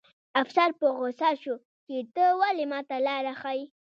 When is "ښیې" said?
3.41-3.63